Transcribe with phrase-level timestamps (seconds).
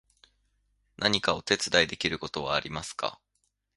[0.97, 3.19] 何かお手伝いできることはありますか？